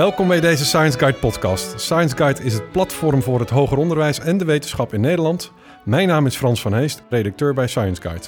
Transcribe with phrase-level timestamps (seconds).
[0.00, 1.80] Welkom bij deze Science Guide podcast.
[1.80, 5.52] Science Guide is het platform voor het hoger onderwijs en de wetenschap in Nederland.
[5.84, 8.26] Mijn naam is Frans van Heest, redacteur bij Science Guide.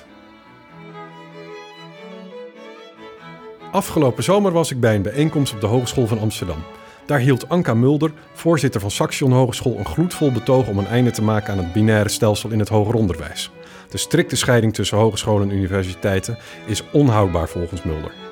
[3.70, 6.62] Afgelopen zomer was ik bij een bijeenkomst op de Hogeschool van Amsterdam.
[7.06, 11.22] Daar hield Anka Mulder, voorzitter van Saxion Hogeschool, een gloedvol betoog om een einde te
[11.22, 13.50] maken aan het binaire stelsel in het hoger onderwijs.
[13.88, 18.31] De strikte scheiding tussen hogescholen en universiteiten is onhoudbaar volgens Mulder.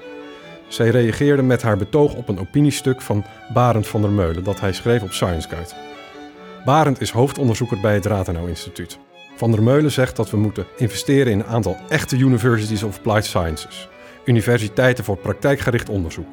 [0.71, 3.25] Zij reageerde met haar betoog op een opiniestuk van
[3.55, 5.71] Barend van der Meulen dat hij schreef op Science Guide.
[6.65, 8.99] Barend is hoofdonderzoeker bij het Rathenau Instituut.
[9.37, 13.25] Van der Meulen zegt dat we moeten investeren in een aantal echte Universities of Applied
[13.25, 13.89] Sciences,
[14.25, 16.29] universiteiten voor praktijkgericht onderzoek.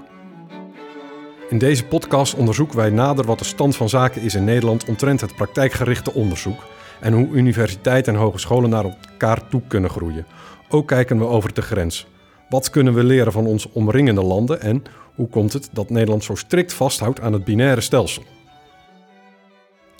[1.50, 5.22] In deze podcast onderzoeken wij nader wat de stand van zaken is in Nederland omtrent
[5.22, 6.64] het praktijkgerichte onderzoek
[7.00, 10.26] en hoe universiteiten en hogescholen naar elkaar toe kunnen groeien.
[10.70, 12.08] Ook kijken we over de grens.
[12.50, 14.84] Wat kunnen we leren van onze omringende landen en
[15.16, 18.24] hoe komt het dat Nederland zo strikt vasthoudt aan het binaire stelsel?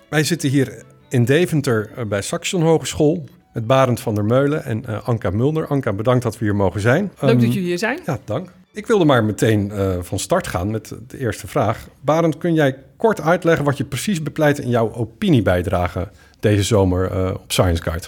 [0.08, 4.84] Wij zitten hier in Deventer eh, bij Saxion Hogeschool met Barend van der Meulen en
[4.88, 5.66] uh, Anka Mulder.
[5.66, 7.12] Anka, bedankt dat we hier mogen zijn.
[7.20, 7.98] Leuk um, dat jullie hier zijn.
[8.06, 8.52] Ja, dank.
[8.72, 11.88] Ik wilde maar meteen uh, van start gaan met de eerste vraag.
[12.00, 16.08] Barend, kun jij kort uitleggen wat je precies bepleit in jouw opiniebijdrage
[16.40, 18.06] deze zomer uh, op Science Guide?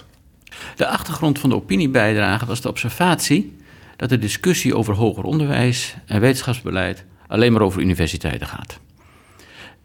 [0.75, 3.59] De achtergrond van de opiniebijdrage was de observatie
[4.01, 8.79] dat de discussie over hoger onderwijs en wetenschapsbeleid alleen maar over universiteiten gaat.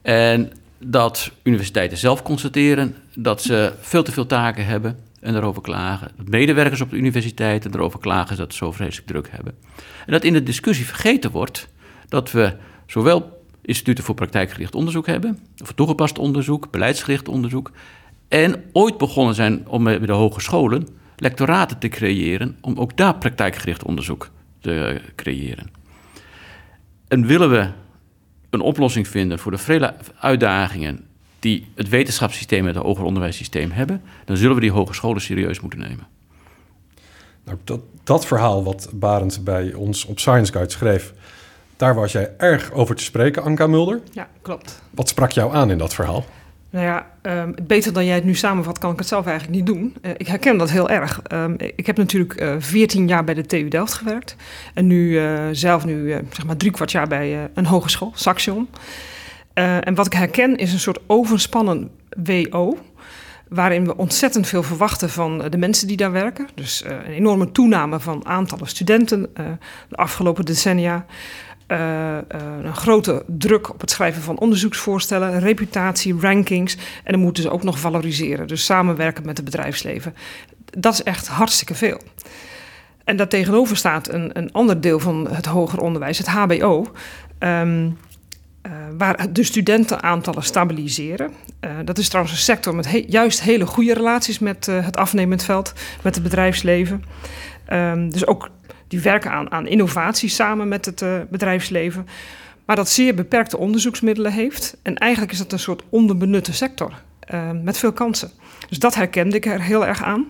[0.02, 6.10] En dat universiteiten zelf constateren dat ze veel te veel taken hebben en daarover klagen.
[6.16, 9.54] Dat medewerkers op de universiteiten erover klagen dat ze zo vreselijk druk hebben.
[10.06, 11.68] En dat in de discussie vergeten wordt
[12.08, 17.70] dat we zowel instituten voor praktijkgericht onderzoek hebben, of toegepast onderzoek, beleidsgericht onderzoek,
[18.28, 23.84] en ooit begonnen zijn om bij de hogescholen lectoraten te creëren om ook daar praktijkgericht
[23.84, 25.70] onderzoek te creëren.
[27.08, 27.68] En willen we
[28.50, 31.04] een oplossing vinden voor de vele uitdagingen
[31.38, 35.78] die het wetenschapssysteem en het hoger onderwijssysteem hebben, dan zullen we die hogescholen serieus moeten
[35.78, 36.06] nemen.
[37.44, 41.14] Nou, dat, dat verhaal wat Barend bij ons op Science Guide schreef,
[41.76, 44.00] daar was jij erg over te spreken, Anka Mulder.
[44.12, 44.82] Ja, klopt.
[44.90, 46.24] Wat sprak jou aan in dat verhaal?
[46.70, 49.66] Nou ja, um, beter dan jij het nu samenvat, kan ik het zelf eigenlijk niet
[49.66, 49.96] doen.
[50.02, 51.20] Uh, ik herken dat heel erg.
[51.32, 54.36] Um, ik heb natuurlijk uh, 14 jaar bij de TU Delft gewerkt.
[54.74, 58.68] En nu uh, zelf nu zeg maar drie kwart jaar bij een hogeschool, Saxion.
[59.54, 61.90] en wat ik herken is een soort overspannen
[62.24, 62.78] WO
[63.48, 66.48] waarin we ontzettend veel verwachten van de mensen die daar werken.
[66.54, 69.30] Dus een enorme toename van aantallen studenten
[69.88, 71.06] de afgelopen decennia.
[71.68, 72.16] Uh,
[72.62, 76.76] een grote druk op het schrijven van onderzoeksvoorstellen, reputatie, rankings.
[77.04, 80.14] En dan moeten ze ook nog valoriseren, dus samenwerken met het bedrijfsleven.
[80.78, 82.00] Dat is echt hartstikke veel.
[83.04, 86.86] En daartegenover staat een, een ander deel van het hoger onderwijs, het HBO.
[87.38, 87.98] Um,
[88.66, 91.32] uh, waar de studentenaantallen stabiliseren.
[91.84, 95.72] Dat is trouwens een sector met juist hele goede relaties met het afnemend veld,
[96.02, 97.04] met het bedrijfsleven.
[97.72, 98.50] Um, dus ook
[98.88, 102.06] die werken aan, aan innovatie samen met het bedrijfsleven.
[102.64, 104.76] Maar dat zeer beperkte onderzoeksmiddelen heeft.
[104.82, 106.92] En eigenlijk is dat een soort onderbenutte sector
[107.62, 108.30] met veel kansen.
[108.68, 110.26] Dus dat herkende ik er heel erg aan.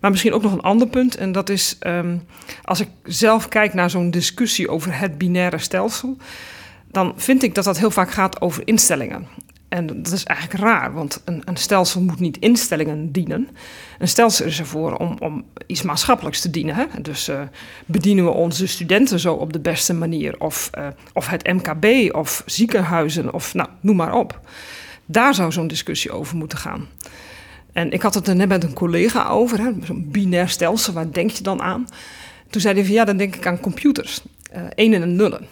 [0.00, 1.16] Maar misschien ook nog een ander punt.
[1.16, 2.22] En dat is um,
[2.62, 6.16] als ik zelf kijk naar zo'n discussie over het binaire stelsel
[6.96, 9.26] dan vind ik dat dat heel vaak gaat over instellingen.
[9.68, 13.48] En dat is eigenlijk raar, want een, een, stelsel moet niet instellingen dienen.
[13.98, 16.74] Een stelsel is ervoor om, om iets maatschappelijks te dienen.
[16.74, 16.84] Hè?
[17.02, 17.40] Dus uh,
[17.86, 20.40] bedienen we onze studenten zo op de beste manier?
[20.40, 24.40] Of, uh, of het MKB, of ziekenhuizen, of nou, noem maar op.
[25.06, 26.86] Daar zou zo'n discussie over moeten gaan.
[27.72, 31.30] En ik had het er net met een collega over, zo'n binair stelsel, waar denk
[31.30, 31.86] je dan aan?
[32.50, 34.20] Toen zei hij van ja, dan denk ik aan computers,
[34.56, 35.46] uh, enen en nullen.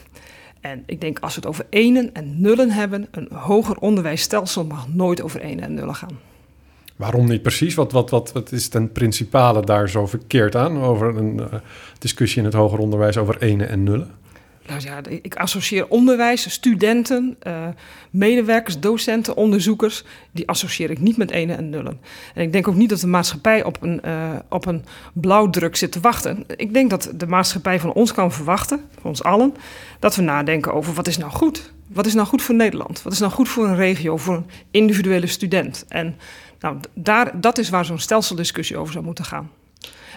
[0.65, 4.89] En ik denk als we het over enen en nullen hebben, een hoger onderwijsstelsel mag
[4.89, 6.19] nooit over enen en nullen gaan.
[6.97, 7.75] Waarom niet precies?
[7.75, 11.47] Wat, wat, wat, wat is ten principale daar zo verkeerd aan over een uh,
[11.99, 14.11] discussie in het hoger onderwijs over enen en nullen?
[14.67, 17.67] Nou ja, ik associeer onderwijs, studenten, uh,
[18.11, 22.01] medewerkers, docenten, onderzoekers, die associeer ik niet met enen en nullen.
[22.35, 25.93] En ik denk ook niet dat de maatschappij op een, uh, op een blauwdruk zit
[25.93, 26.45] te wachten.
[26.57, 29.55] Ik denk dat de maatschappij van ons kan verwachten, van ons allen,
[29.99, 31.73] dat we nadenken over wat is nou goed?
[31.87, 33.03] Wat is nou goed voor Nederland?
[33.03, 35.85] Wat is nou goed voor een regio, voor een individuele student?
[35.89, 36.17] En
[36.61, 39.51] nou, daar, dat is waar zo'n stelseldiscussie over zou moeten gaan.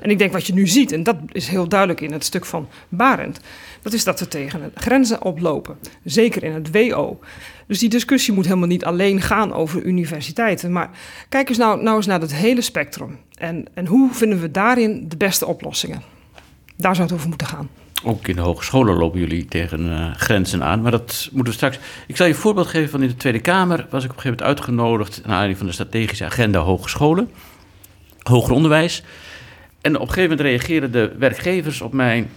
[0.02, 2.46] En ik denk wat je nu ziet, en dat is heel duidelijk in het stuk
[2.46, 3.40] van Barend,
[3.82, 5.78] dat is dat we tegen grenzen oplopen.
[6.04, 7.20] Zeker in het WO.
[7.68, 10.72] Dus die discussie moet helemaal niet alleen gaan over universiteiten.
[10.72, 10.90] Maar
[11.30, 13.20] kijk eens nou, nou eens naar het hele spectrum.
[13.38, 16.02] En, en hoe vinden we daarin de beste oplossingen?
[16.78, 17.70] Daar zou het over moeten gaan.
[18.04, 21.80] Ook in de hogescholen lopen jullie tegen uh, grenzen aan, maar dat moeten we straks.
[22.08, 23.88] Ik zal je een voorbeeld geven van in de Tweede Kamer.
[23.90, 27.30] Was ik op een gegeven moment uitgenodigd naar aanleiding van de strategische agenda hogescholen,
[28.24, 29.04] hoger onderwijs.
[29.82, 32.28] En op een gegeven moment reageerden de werkgevers op mij,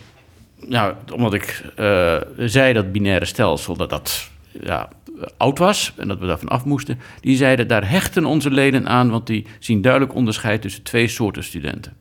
[0.66, 4.30] nou, omdat ik uh, zei dat binaire stelsel dat dat
[4.62, 4.88] ja,
[5.36, 6.98] oud was en dat we daarvan af moesten.
[7.20, 11.44] Die zeiden daar hechten onze leden aan, want die zien duidelijk onderscheid tussen twee soorten
[11.44, 11.96] studenten.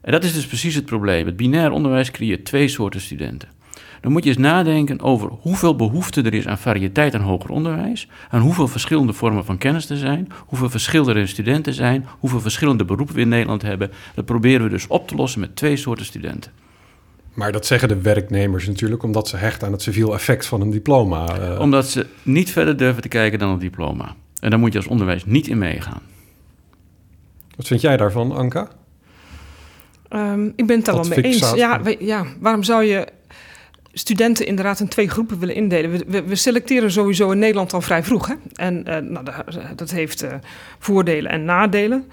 [0.00, 1.26] En dat is dus precies het probleem.
[1.26, 3.48] Het binair onderwijs creëert twee soorten studenten.
[4.02, 8.08] Dan moet je eens nadenken over hoeveel behoefte er is aan variëteit aan hoger onderwijs,
[8.30, 13.14] aan hoeveel verschillende vormen van kennis er zijn, hoeveel verschillende studenten zijn, hoeveel verschillende beroepen
[13.14, 13.90] we in Nederland hebben.
[14.14, 16.52] Dat proberen we dus op te lossen met twee soorten studenten.
[17.34, 20.70] Maar dat zeggen de werknemers natuurlijk omdat ze hechten aan het civiel effect van een
[20.70, 21.40] diploma.
[21.40, 21.60] Uh...
[21.60, 24.14] Omdat ze niet verder durven te kijken dan het diploma.
[24.40, 26.02] En daar moet je als onderwijs niet in meegaan.
[27.56, 28.68] Wat vind jij daarvan, Anka?
[30.10, 31.52] Um, ik ben het daar wel mee eens.
[31.54, 33.08] Ja, ja, waarom zou je
[33.92, 35.90] studenten inderdaad in twee groepen willen indelen?
[36.06, 38.26] We, we, selecteren sowieso in Nederland al vrij vroeg.
[38.26, 38.34] Hè?
[38.54, 39.26] En uh, nou,
[39.76, 40.32] dat heeft uh,
[40.78, 42.10] voordelen en nadelen.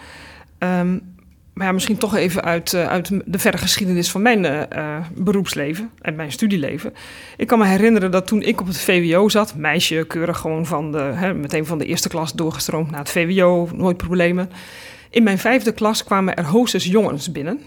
[0.59, 1.17] Um,
[1.53, 4.67] maar misschien toch even uit, uh, uit de verre geschiedenis van mijn
[5.13, 6.93] beroepsleven en mijn studieleven.
[7.37, 10.91] Ik kan me herinneren dat toen ik op het VWO zat, meisje keurig gewoon van
[10.91, 14.49] de, hè, meteen van de eerste klas doorgestroomd naar het VWO, nooit problemen.
[15.09, 17.59] In mijn vijfde klas kwamen er hoogstens jongens binnen.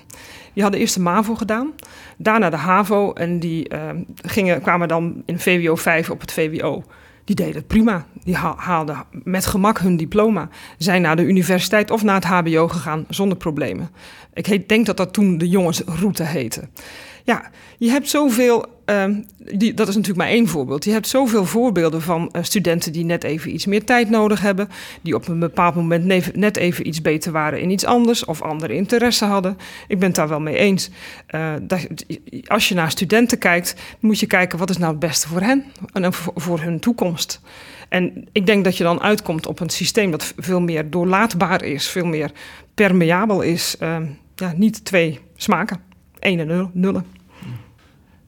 [0.53, 1.73] Die hadden eerst de MAVO gedaan,
[2.17, 6.85] daarna de HAVO en die uh, gingen, kwamen dan in VWO 5 op het VWO.
[7.25, 8.07] Die deden het prima.
[8.25, 10.49] Die haalden met gemak hun diploma.
[10.79, 13.91] Zijn naar de universiteit of naar het HBO gegaan zonder problemen.
[14.33, 16.69] Ik denk dat dat toen de jongensroute heette.
[17.25, 19.05] Ja, je hebt zoveel, uh,
[19.39, 20.85] die, dat is natuurlijk maar één voorbeeld.
[20.85, 24.69] Je hebt zoveel voorbeelden van uh, studenten die net even iets meer tijd nodig hebben.
[25.03, 28.25] Die op een bepaald moment net even iets beter waren in iets anders.
[28.25, 29.59] Of andere interesse hadden.
[29.89, 30.91] Ik ben het daar wel mee eens.
[31.35, 31.87] Uh, dat,
[32.47, 35.65] als je naar studenten kijkt, moet je kijken wat is nou het beste voor hen.
[35.93, 37.41] En voor, voor hun toekomst.
[37.89, 41.89] En ik denk dat je dan uitkomt op een systeem dat veel meer doorlaatbaar is.
[41.89, 42.31] Veel meer
[42.75, 43.77] permeabel is.
[43.79, 45.92] Ehm, ja, niet twee smaken.
[46.23, 47.05] 1 en 0, nullen.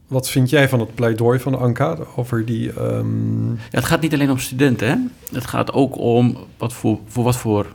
[0.06, 2.80] Wat vind jij van het pleidooi van Anka over die...
[2.80, 3.50] Um...
[3.50, 4.96] Ja, het gaat niet alleen om studenten, hè?
[5.34, 7.66] Het gaat ook om wat voor, voor wat voor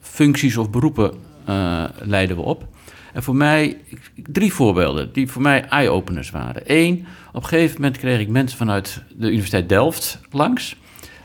[0.00, 1.12] functies of beroepen
[1.48, 2.66] uh, leiden we op.
[3.12, 3.76] En voor mij,
[4.14, 6.62] drie voorbeelden die voor mij eye-openers waren.
[6.66, 10.76] Eén, op een gegeven moment kreeg ik mensen vanuit de Universiteit Delft langs.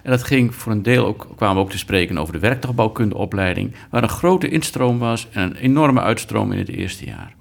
[0.04, 3.74] En dat ging voor een deel ook, kwamen we ook te spreken over de werktuigbouwkundeopleiding,
[3.90, 7.36] waar een grote instroom was en een enorme uitstroom in het eerste jaar.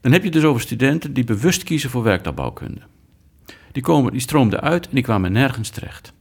[0.00, 2.80] Dan heb je dus over studenten die bewust kiezen voor werktuigbouwkunde.
[3.72, 6.12] Die, komen, die stroomden uit en die kwamen nergens terecht.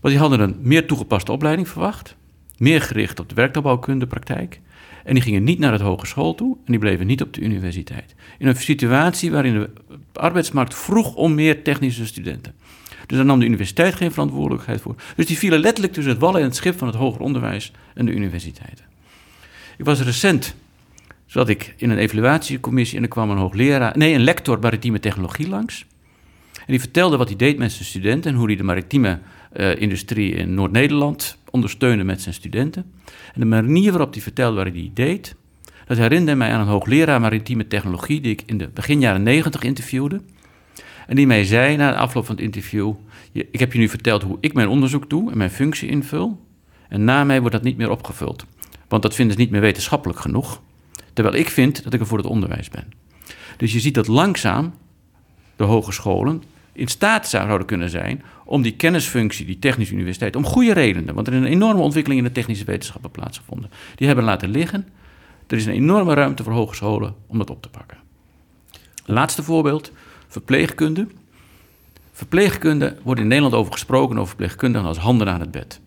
[0.00, 2.16] Want die hadden een meer toegepaste opleiding verwacht,
[2.56, 4.60] meer gericht op de werktuigbouwkunde praktijk.
[5.04, 8.14] En die gingen niet naar het hogeschool toe en die bleven niet op de universiteit.
[8.38, 9.70] In een situatie waarin de
[10.12, 12.54] arbeidsmarkt vroeg om meer technische studenten.
[13.06, 14.94] Dus daar nam de universiteit geen verantwoordelijkheid voor.
[15.16, 18.06] Dus die vielen letterlijk tussen het wallen en het schip van het hoger onderwijs en
[18.06, 18.84] de universiteiten.
[19.78, 20.54] Ik was recent
[21.32, 25.48] zat ik in een evaluatiecommissie en er kwam een hoogleraar, nee, een lector maritieme technologie
[25.48, 25.86] langs.
[26.52, 29.18] En die vertelde wat hij deed met zijn studenten en hoe hij de maritieme
[29.56, 32.92] uh, industrie in Noord-Nederland ondersteunde met zijn studenten.
[33.34, 35.34] En de manier waarop hij vertelde wat hij deed,
[35.86, 39.62] dat herinnerde mij aan een hoogleraar maritieme technologie die ik in de begin jaren negentig
[39.62, 40.20] interviewde.
[41.06, 42.92] En die mij zei na de afloop van het interview:
[43.32, 46.46] Ik heb je nu verteld hoe ik mijn onderzoek doe en mijn functie invul.
[46.88, 48.46] En na mij wordt dat niet meer opgevuld.
[48.88, 50.60] Want dat vinden ze niet meer wetenschappelijk genoeg.
[51.12, 52.92] Terwijl ik vind dat ik er voor het onderwijs ben.
[53.56, 54.74] Dus je ziet dat langzaam
[55.56, 56.42] de hogescholen
[56.72, 61.26] in staat zouden kunnen zijn om die kennisfunctie, die technische universiteit, om goede redenen, want
[61.26, 64.88] er is een enorme ontwikkeling in de technische wetenschappen plaatsgevonden, die hebben laten liggen.
[65.46, 67.98] Er is een enorme ruimte voor hogescholen om dat op te pakken.
[69.04, 69.92] Laatste voorbeeld,
[70.28, 71.06] verpleegkunde.
[72.12, 75.80] Verpleegkunde wordt in Nederland over gesproken over verpleegkundigen als handen aan het bed.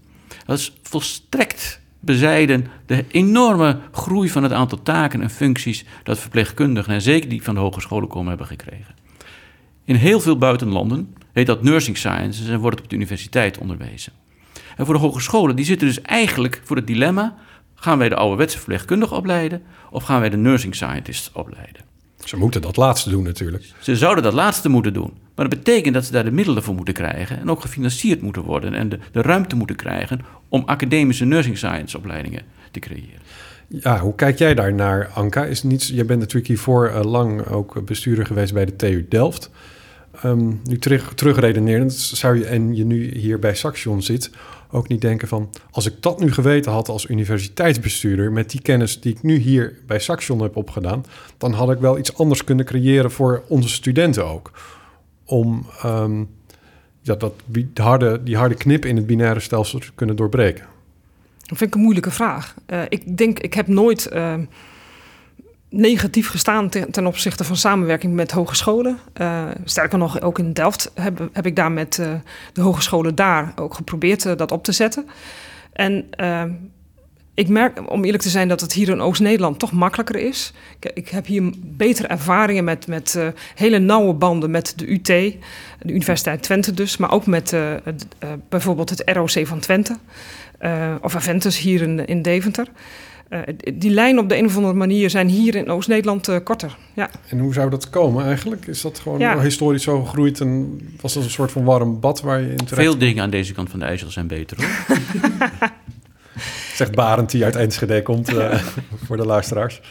[0.46, 6.94] Dat is volstrekt bezijden de enorme groei van het aantal taken en functies dat verpleegkundigen,
[6.94, 8.96] en zeker die van de hogescholen komen, hebben gekregen.
[9.86, 14.14] In heel veel buitenlanden heet dat nursing sciences en wordt het op de universiteit onderwezen.
[14.78, 17.36] En voor de hogescholen, die zitten dus eigenlijk voor het dilemma:
[17.76, 21.95] gaan wij de ouderwetse verpleegkundige opleiden of gaan wij de nursing scientist opleiden?
[22.26, 23.64] Ze moeten dat laatste doen natuurlijk.
[23.80, 25.14] Ze zouden dat laatste moeten doen.
[25.36, 28.42] Maar dat betekent dat ze daar de middelen voor moeten krijgen en ook gefinancierd moeten
[28.42, 32.42] worden en de, de ruimte moeten krijgen om academische nursing science opleidingen
[32.72, 33.20] te creëren.
[33.68, 35.46] Ja, hoe kijk jij daar naar, Anka?
[35.46, 39.50] Is niet, jij bent natuurlijk hiervoor uh, lang ook bestuurder geweest bij de TU Delft.
[40.26, 44.30] Um, nu terug, terugredenerend zou je, en je nu hier bij Saxion zit,
[44.76, 45.50] ook niet denken van...
[45.72, 48.32] als ik dat nu geweten had als universiteitsbestuurder...
[48.32, 51.06] met die kennis die ik nu hier bij Saxion heb opgedaan...
[51.38, 54.52] dan had ik wel iets anders kunnen creëren voor onze studenten ook.
[55.26, 56.24] Om ehm,
[57.02, 60.66] ja, dat, die, harde, die harde knip in het binaire stelsel te kunnen doorbreken.
[61.38, 62.56] Dat vind ik een moeilijke vraag.
[62.68, 64.10] Uh, ik denk, ik heb nooit...
[64.14, 64.34] Uh
[65.76, 69.00] negatief gestaan ten, opzichte van samenwerking met hogescholen.
[69.22, 72.14] Uh, sterker nog, ook in Delft heb, heb ik daar met uh,
[72.54, 75.08] de hogescholen daar ook geprobeerd uh, dat op te zetten.
[75.74, 76.06] En
[77.34, 80.54] ik merk, om eerlijk te zijn, dat het hier in Oost-Nederland toch makkelijker is.
[80.80, 83.20] Ik, ik, heb hier betere ervaringen met, met
[83.56, 85.36] hele nauwe banden met de UT, de
[85.86, 87.56] Universiteit Twente dus, maar ook met
[88.50, 89.98] bijvoorbeeld het ROC van Twente
[91.02, 92.68] of Aventus hier in, in Deventer.
[93.30, 93.40] Uh,
[93.74, 96.78] die lijnen op de een of andere manier zijn hier in Oost-Nederland uh, korter.
[96.94, 97.10] Ja.
[97.30, 98.68] En hoe zou dat komen eigenlijk?
[98.68, 99.40] Is dat gewoon ja.
[99.40, 102.88] historisch zo gegroeid en was dat een soort van warm bad waar je in terecht...
[102.88, 104.98] Veel dingen aan deze kant van de IJssel zijn beter hoor.
[106.76, 108.54] Zegt Barend die uit Enschede komt uh,
[109.06, 109.82] voor de luisteraars.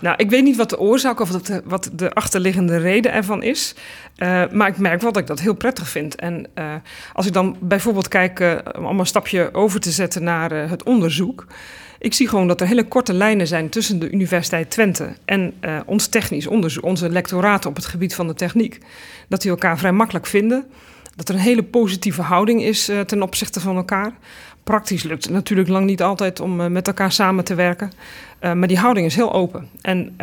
[0.00, 3.74] Nou, ik weet niet wat de oorzaak of dat, wat de achterliggende reden ervan is.
[4.16, 6.14] Uh, maar ik merk wel dat ik dat heel prettig vind.
[6.14, 6.74] En uh,
[7.12, 11.46] als ik dan bijvoorbeeld kijk, om een stapje over te zetten naar het onderzoek.
[12.04, 15.80] Ik zie gewoon dat er hele korte lijnen zijn tussen de Universiteit Twente en uh,
[15.86, 18.78] ons technisch onderzoek, onze lectoraten op het gebied van de techniek.
[19.28, 20.64] Dat die elkaar vrij makkelijk vinden.
[21.16, 24.12] Dat er een hele positieve houding is uh, ten opzichte van elkaar.
[24.64, 27.92] Praktisch lukt het natuurlijk lang niet altijd om uh, met elkaar samen te werken.
[28.40, 29.68] maar die houding is heel open.
[29.80, 30.16] En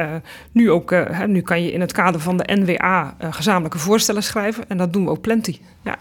[0.51, 0.95] nu, ook,
[1.25, 4.63] nu kan je in het kader van de NWA gezamenlijke voorstellen schrijven.
[4.67, 5.59] En dat doen we ook plenty.
[5.83, 5.97] Ja.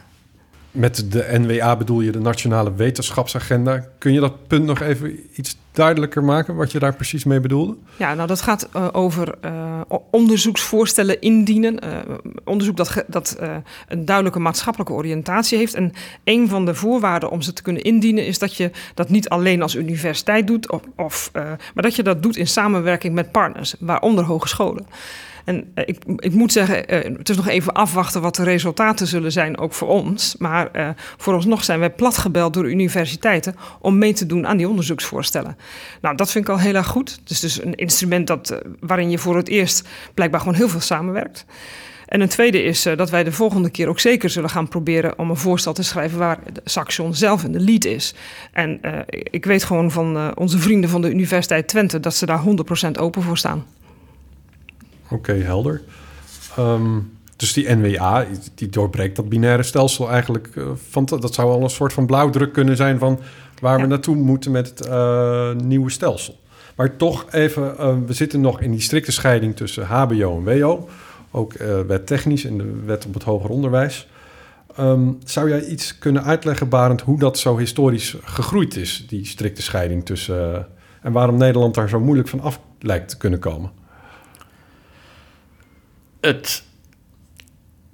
[0.70, 3.84] Met de NWA bedoel je de Nationale Wetenschapsagenda.
[3.98, 7.76] Kun je dat punt nog even iets duidelijker maken, wat je daar precies mee bedoelde?
[7.96, 11.84] Ja, nou dat gaat uh, over uh, onderzoeksvoorstellen indienen.
[11.84, 13.38] Uh, onderzoek dat, dat
[13.88, 15.74] een duidelijke maatschappelijke oriëntatie heeft.
[15.74, 15.92] En
[16.24, 19.62] een van de voorwaarden om ze te kunnen indienen is dat je dat niet alleen
[19.62, 24.24] als universiteit doet, of, of maar dat je dat doet in samenwerking met partners, waaronder
[24.24, 24.86] hogescholen.
[25.50, 29.06] En uh, ik, ik, moet zeggen, uh, het is nog even afwachten wat de resultaten
[29.06, 30.34] zullen zijn, ook voor ons.
[30.38, 35.56] Maar uh, vooralsnog zijn wij platgebeld door universiteiten om mee te doen aan die onderzoeksvoorstellen.
[36.00, 37.20] Nou, dat vind ik al heel erg goed.
[37.26, 41.46] Is dus een instrument dat, waarin je voor het eerst blijkbaar gewoon heel veel samenwerkt.
[42.06, 45.18] En een tweede is uh, dat wij de volgende keer ook zeker zullen gaan proberen
[45.18, 48.14] om een voorstel te schrijven waar Saxion zelf in de lead is.
[48.52, 52.26] En uh, ik weet gewoon van uh, onze vrienden van de Universiteit Twente dat ze
[52.26, 52.42] daar
[52.86, 53.66] 100% open voor staan.
[55.10, 55.82] Oké, okay, helder.
[56.58, 60.48] Um, dus die NWA, die doorbreekt dat binaire stelsel eigenlijk.
[60.54, 63.20] Uh, van dat zou al een soort van blauwdruk kunnen zijn van
[63.60, 63.82] waar ja.
[63.82, 66.38] we naartoe moeten met het uh, nieuwe stelsel.
[66.76, 70.88] Maar toch even, uh, we zitten nog in die strikte scheiding tussen HBO en WO.
[71.30, 71.52] Ook
[71.86, 74.08] wet technisch en de wet op het hoger onderwijs.
[74.80, 79.62] Um, zou jij iets kunnen uitleggen, Barend, hoe dat zo historisch gegroeid is, die strikte
[79.62, 80.66] scheiding tussen.
[81.02, 83.79] en waarom Nederland daar zo moeilijk van af lijkt te kunnen komen?
[86.20, 86.64] Het,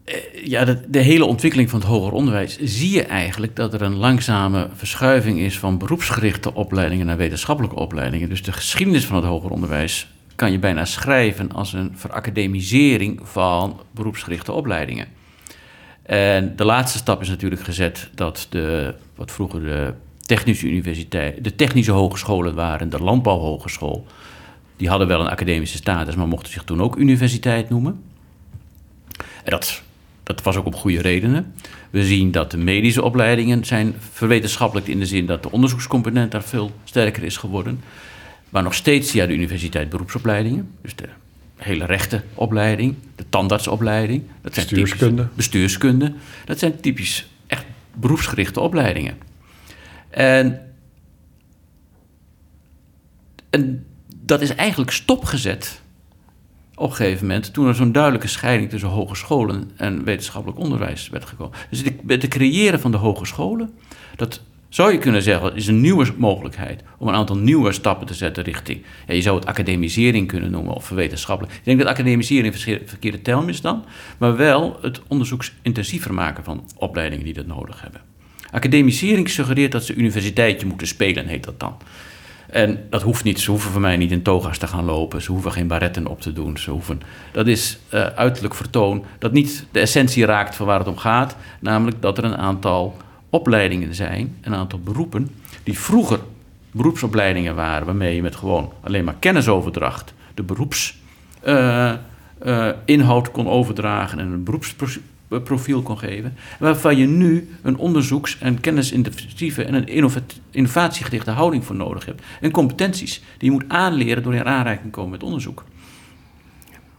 [0.04, 0.14] eh,
[0.44, 4.68] ja, de, hele ontwikkeling van het hoger onderwijs zie je eigenlijk dat er een langzame
[4.74, 8.28] verschuiving is van beroepsgerichte opleidingen naar wetenschappelijke opleidingen.
[8.28, 13.80] Dus de geschiedenis van het hoger onderwijs kan je bijna schrijven als een veracademisering van
[13.90, 15.06] beroepsgerichte opleidingen.
[16.02, 21.54] En de laatste stap is natuurlijk gezet dat de, wat vroeger de technische universiteit, de
[21.54, 24.06] technische hogescholen waren, de landbouwhogeschool,
[24.76, 28.02] die hadden wel een academische status, maar mochten zich toen ook universiteit noemen.
[29.46, 29.82] En dat,
[30.22, 31.54] dat was ook op goede redenen.
[31.90, 36.42] We zien dat de medische opleidingen zijn verwetenschappelijk in de zin dat de onderzoekscomponent daar
[36.42, 37.80] veel sterker is geworden.
[38.48, 40.70] Maar nog steeds via de universiteit beroepsopleidingen.
[40.82, 41.08] Dus de
[41.56, 44.22] hele rechtenopleiding, de tandartsopleiding.
[44.40, 45.22] Dat zijn bestuurskunde.
[45.22, 46.14] Typisch, bestuurskunde.
[46.44, 49.18] Dat zijn typisch echt beroepsgerichte opleidingen.
[50.10, 50.60] En,
[53.50, 53.86] en
[54.16, 55.80] dat is eigenlijk stopgezet
[56.78, 61.24] op een gegeven moment, toen er zo'n duidelijke scheiding tussen hogescholen en wetenschappelijk onderwijs werd
[61.24, 61.58] gekomen.
[61.70, 63.70] Dus het creëren van de hogescholen,
[64.16, 68.14] dat zou je kunnen zeggen, is een nieuwe mogelijkheid om een aantal nieuwe stappen te
[68.14, 68.82] zetten richting.
[69.06, 71.54] Je zou het academisering kunnen noemen of wetenschappelijk.
[71.54, 73.84] Ik denk dat academisering een verkeerde term is dan,
[74.18, 78.00] maar wel het onderzoeksintensiever maken van opleidingen die dat nodig hebben.
[78.50, 81.76] Academisering suggereert dat ze universiteitje moeten spelen, heet dat dan.
[82.50, 83.40] En dat hoeft niet.
[83.40, 85.22] Ze hoeven voor mij niet in toga's te gaan lopen.
[85.22, 86.58] Ze hoeven geen baretten op te doen.
[86.58, 90.88] Ze hoeven, dat is uh, uiterlijk vertoon dat niet de essentie raakt van waar het
[90.88, 91.36] om gaat.
[91.60, 92.96] Namelijk dat er een aantal
[93.30, 95.30] opleidingen zijn, een aantal beroepen,
[95.62, 96.20] die vroeger
[96.70, 101.98] beroepsopleidingen waren, waarmee je met gewoon alleen maar kennisoverdracht de beroepsinhoud
[102.86, 106.34] uh, uh, kon overdragen en een beroepsproces profiel kon geven.
[106.58, 110.12] Waarvan je nu een onderzoeks- en kennisintensieve en een
[110.50, 112.22] innovatiegerichte houding voor nodig hebt.
[112.40, 115.64] En competenties die je moet aanleren door in aanraking te komen met onderzoek.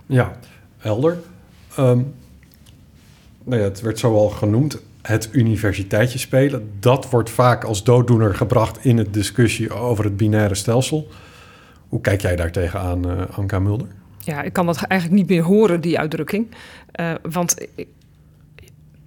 [0.06, 0.38] Ja,
[0.78, 1.20] helder.
[1.80, 2.14] Um,
[3.44, 6.72] nou ja, het werd zo al genoemd, het universiteitje spelen.
[6.80, 11.08] Dat wordt vaak als dooddoener gebracht in de discussie over het binaire stelsel.
[11.88, 13.88] Hoe kijk jij daar tegenaan, uh, Anka Mulder?
[14.20, 16.48] Ja, ik kan dat eigenlijk niet meer horen, die uitdrukking.
[17.00, 17.68] Uh, want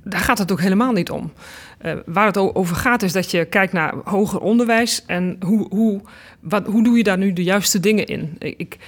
[0.05, 1.33] daar gaat het ook helemaal niet om.
[1.83, 6.01] Uh, waar het over gaat is dat je kijkt naar hoger onderwijs en hoe, hoe,
[6.41, 8.37] wat, hoe doe je daar nu de juiste dingen in?
[8.39, 8.79] Ik,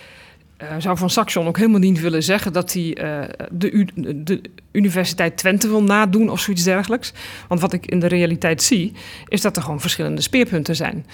[0.63, 3.87] uh, zou van Saxion ook helemaal niet willen zeggen dat hij uh, de,
[4.25, 4.41] de,
[4.73, 7.13] Universiteit Twente wil nadoen of zoiets dergelijks.
[7.49, 8.93] Want wat ik in de realiteit zie,
[9.29, 11.07] is dat er gewoon verschillende speerpunten zijn.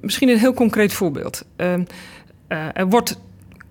[0.00, 1.44] Misschien een heel concreet voorbeeld.
[1.56, 1.74] Uh,
[2.48, 3.18] er wordt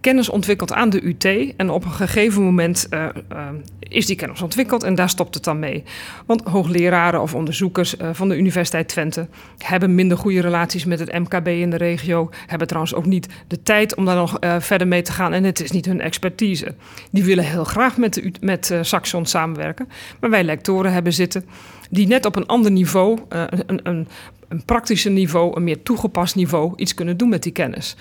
[0.05, 1.53] kennis ontwikkeld aan de UT.
[1.57, 3.47] En op een gegeven moment uh, uh,
[3.79, 5.83] is die kennis ontwikkeld en daar stopt het dan mee.
[6.25, 11.13] Want hoogleraren of onderzoekers uh, van de Universiteit Twente hebben minder goede relaties met het
[11.13, 12.29] MKB in de regio.
[12.47, 15.33] Hebben trouwens ook niet de tijd om daar nog verder mee te gaan.
[15.33, 16.75] En het is niet hun expertise.
[17.11, 19.89] Die willen heel graag met, de, met Saxion samenwerken.
[20.19, 21.45] Maar wij lectoren hebben zitten
[21.89, 24.07] die net op een ander niveau, een, een,
[24.47, 27.95] een praktischer niveau, een meer toegepast niveau, iets kunnen doen met die kennis.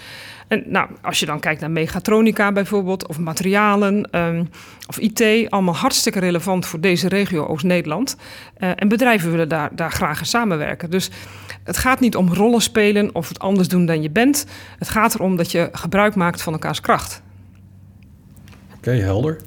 [0.49, 4.49] En nou, als je dan kijkt naar mechatronica bijvoorbeeld, of materialen, um,
[4.89, 8.17] of IT, allemaal hartstikke relevant voor deze regio Oost-Nederland.
[8.59, 10.91] Uh, en bedrijven willen daar, daar graag in samenwerken.
[10.91, 11.11] Dus
[11.65, 14.47] het gaat niet om rollen spelen of het anders doen dan je bent.
[14.79, 17.23] Het gaat erom dat je gebruik maakt van elkaars kracht.
[18.77, 19.41] Oké, helder.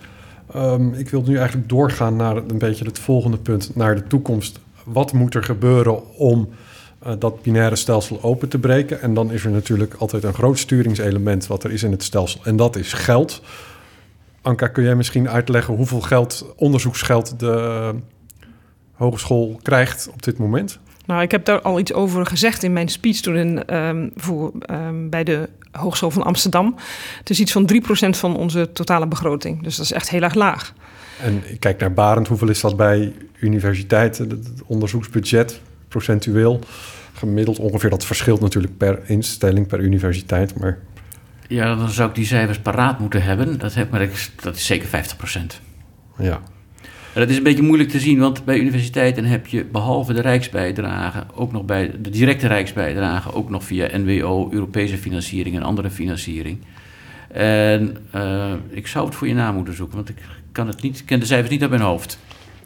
[0.56, 4.60] Um, ik wil nu eigenlijk doorgaan naar een beetje het volgende punt, naar de toekomst.
[4.84, 6.50] Wat moet er gebeuren om
[7.20, 9.02] dat binaire stelsel open te breken.
[9.02, 12.40] En dan is er natuurlijk altijd een groot sturingselement wat er is in het stelsel.
[12.44, 13.42] En dat is geld.
[14.42, 17.94] Anka, kun jij misschien uitleggen hoeveel geld, onderzoeksgeld de
[18.94, 20.80] hogeschool krijgt op dit moment?
[21.06, 24.52] Nou, ik heb daar al iets over gezegd in mijn speech toen in, um, voor,
[24.72, 26.76] um, bij de Hogeschool van Amsterdam.
[27.18, 29.64] Het is iets van 3% van onze totale begroting.
[29.64, 30.74] Dus dat is echt heel erg laag.
[31.22, 35.62] En ik kijk naar Barend, hoeveel is dat bij universiteiten, het onderzoeksbudget?
[35.88, 36.60] procentueel
[37.17, 37.89] gemiddeld ongeveer.
[37.89, 40.60] Dat verschilt natuurlijk per instelling, per universiteit.
[40.60, 40.77] Maar...
[41.47, 43.60] Ja, dan zou ik die cijfers paraat moeten hebben.
[43.60, 45.62] Dat, heb, maar ik, dat is zeker 50 procent.
[46.17, 46.41] Ja.
[47.13, 50.21] En dat is een beetje moeilijk te zien, want bij universiteiten heb je behalve de
[50.21, 55.89] rijksbijdrage, ook nog bij de directe rijksbijdrage, ook nog via NWO, Europese financiering en andere
[55.89, 56.58] financiering.
[57.32, 60.17] En uh, ik zou het voor je na moeten zoeken, want ik
[60.51, 62.19] kan het niet, ik ken de cijfers niet op mijn hoofd.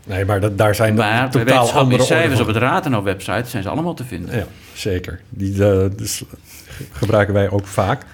[0.05, 3.93] Nee, maar dat, daar zijn maar totaal andere cijfers op het Ratenau-website zijn ze allemaal
[3.93, 4.37] te vinden.
[4.37, 5.19] Ja, zeker.
[5.29, 6.23] Die uh, dus
[6.91, 8.05] gebruiken wij ook vaak.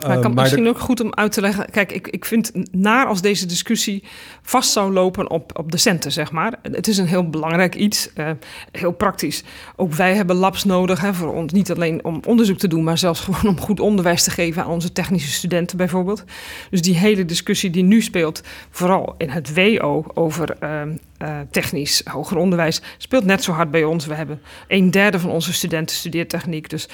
[0.00, 1.70] Maar kan uh, maar misschien ook goed om uit te leggen.
[1.70, 4.04] Kijk, ik, ik vind naar als deze discussie
[4.46, 6.54] vast zou lopen op, op de centen, zeg maar.
[6.62, 8.30] Het is een heel belangrijk iets, uh,
[8.72, 9.44] heel praktisch.
[9.76, 12.98] Ook wij hebben labs nodig hè, voor ons, niet alleen om onderzoek te doen, maar
[12.98, 16.24] zelfs gewoon om goed onderwijs te geven aan onze technische studenten bijvoorbeeld.
[16.70, 20.82] Dus die hele discussie die nu speelt, vooral in het WO over uh,
[21.22, 24.06] uh, technisch hoger onderwijs, speelt net zo hard bij ons.
[24.06, 26.68] We hebben een derde van onze studenten studeert techniek.
[26.70, 26.88] Dus,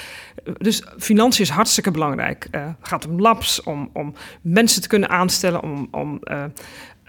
[0.58, 2.46] dus financiën is hartstikke belangrijk.
[2.50, 5.88] Het gaat om labs, om, om mensen te kunnen aanstellen, om.
[5.90, 6.20] om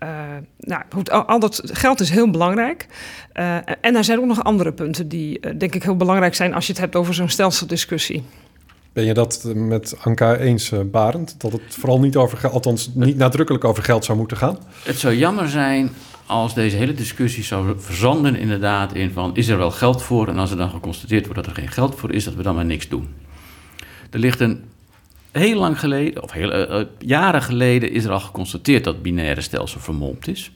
[0.04, 2.88] uh, uh, nou, al, al, dat geld is heel belangrijk.
[3.34, 6.54] Uh, en er zijn ook nog andere punten die uh, denk ik heel belangrijk zijn
[6.54, 8.24] als je het hebt over zo'n stelseldiscussie.
[8.94, 11.36] Ben je dat met Anka eens, Barend?
[11.38, 14.58] Dat het vooral niet over geld, althans niet nadrukkelijk over geld zou moeten gaan?
[14.84, 15.92] Het zou jammer zijn
[16.26, 20.38] als deze hele discussie zou verzanden inderdaad in van is er wel geld voor en
[20.38, 22.66] als er dan geconstateerd wordt dat er geen geld voor is, dat we dan maar
[22.66, 23.08] niks doen.
[24.10, 24.64] Er ligt een
[25.32, 29.42] heel lang geleden, of heel, uh, jaren geleden, is er al geconstateerd dat het binaire
[29.42, 30.52] stelsel vermomd is.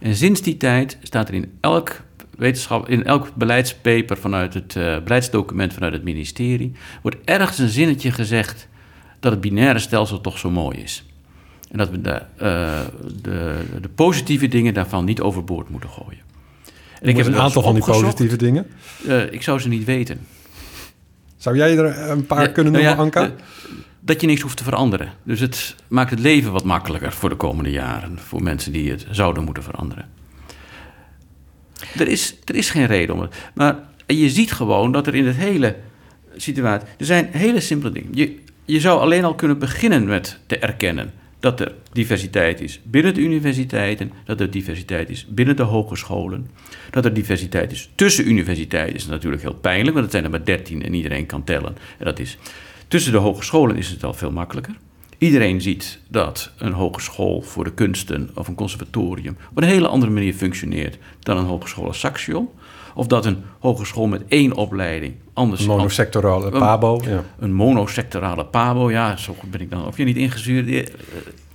[0.00, 2.00] En sinds die tijd staat er in elk
[2.38, 8.10] wetenschap, in elk beleidspaper vanuit het uh, beleidsdocument vanuit het ministerie, wordt ergens een zinnetje
[8.10, 8.68] gezegd
[9.20, 11.04] dat het binaire stelsel toch zo mooi is.
[11.70, 12.80] En dat we de, uh,
[13.22, 16.20] de, de, positieve dingen daarvan niet overboord moeten gooien.
[17.00, 18.66] En ik heb een aantal van die positieve dingen.
[19.30, 20.26] Ik zou ze niet weten.
[21.38, 23.34] Zou jij er een paar ja, kunnen noemen, nou ja, Anka?
[24.00, 25.12] dat je niks hoeft te veranderen.
[25.22, 28.18] Dus het maakt het leven wat makkelijker voor de komende jaren.
[28.18, 30.08] Voor mensen die het zouden moeten veranderen.
[31.98, 33.34] Er is, er is geen reden om het.
[33.54, 35.76] Maar je ziet gewoon dat er in het hele
[36.36, 36.88] situatie.
[36.98, 38.10] Er zijn hele simpele dingen.
[38.12, 43.14] Je, je zou alleen al kunnen beginnen met te erkennen dat er diversiteit is binnen
[43.14, 46.50] de universiteiten, dat er diversiteit is binnen de hogescholen,
[46.90, 50.44] dat er diversiteit is tussen universiteiten, is natuurlijk heel pijnlijk, want het zijn er maar
[50.44, 51.76] dertien en iedereen kan tellen.
[51.98, 52.38] En dat is,
[52.88, 54.74] tussen de hogescholen is het al veel makkelijker.
[55.18, 60.12] Iedereen ziet dat een hogeschool voor de kunsten of een conservatorium op een hele andere
[60.12, 62.48] manier functioneert dan een hogeschool Saxion.
[62.98, 65.60] Of dat een hogeschool met één opleiding anders...
[65.60, 67.00] Een monosectorale PABO.
[67.02, 67.24] Een, ja.
[67.38, 69.86] een monosectorale PABO, ja, zo goed ben ik dan.
[69.86, 70.86] Of je niet ingezuurd, eh,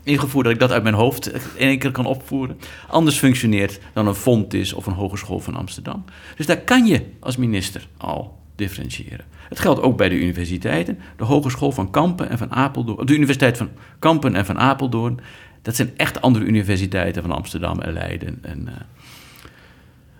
[0.04, 2.60] ingevoerd dat ik dat uit mijn hoofd in één keer kan opvoeren.
[2.88, 6.04] Anders functioneert dan een Fontis of een Hogeschool van Amsterdam.
[6.36, 9.26] Dus daar kan je als minister al differentiëren.
[9.50, 11.00] Het geldt ook bij de universiteiten.
[11.18, 15.20] De Hogeschool van Kampen en van Apeldoorn, de Universiteit van Kampen en van Apeldoorn,
[15.62, 18.40] dat zijn echt andere universiteiten van Amsterdam en Leiden.
[18.42, 18.74] En, uh,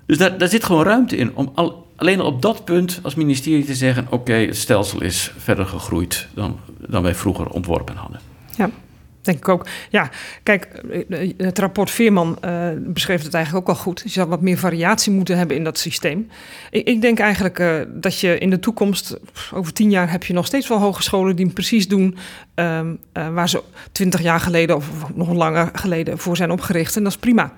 [0.06, 3.76] dus daar, zit gewoon ruimte in om al, alleen op dat punt als ministerie te
[3.76, 8.20] zeggen: oké, het stelsel is verder gegroeid dan, dan wij vroeger ontworpen hadden.
[8.58, 8.70] Ja.
[9.24, 9.66] Denk ik ook.
[9.90, 10.10] Ja,
[10.44, 10.64] kijk,
[11.10, 14.02] eh, het rapport Veerman uh, beschreef het eigenlijk ook al goed.
[14.04, 16.30] Je zou wat meer variatie moeten hebben in dat systeem.
[16.72, 19.18] Ik, ik denk eigenlijk uh, dat je in de toekomst,
[19.54, 22.18] over tien jaar, heb je nog steeds wel hogescholen die precies doen
[22.56, 26.96] um, uh, waar ze twintig jaar geleden of nog langer geleden voor zijn opgericht.
[26.96, 27.54] En dat is prima.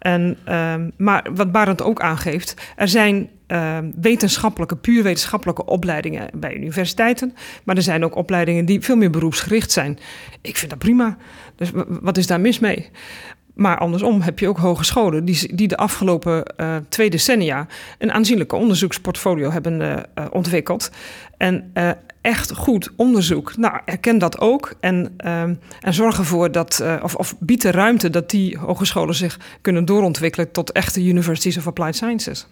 [0.00, 6.54] En, um, maar wat Barend ook aangeeft, er zijn uh, wetenschappelijke, puur wetenschappelijke opleidingen bij
[6.54, 7.34] universiteiten.
[7.64, 9.98] Maar er zijn ook opleidingen die veel meer beroepsgericht zijn.
[10.40, 11.16] Ik vind dat prima.
[11.56, 12.90] Dus wat is daar mis mee?
[13.60, 17.66] Maar andersom heb je ook hogescholen die, die de afgelopen uh, twee decennia
[17.98, 20.90] een aanzienlijke onderzoeksportfolio hebben uh, ontwikkeld.
[21.36, 21.72] En
[22.20, 23.56] echt goed onderzoek.
[23.56, 28.30] Nou, erken dat ook en, en zorg ervoor dat, of, of bied de ruimte dat
[28.30, 32.46] die hogescholen zich kunnen doorontwikkelen tot echte Universities of Applied Sciences.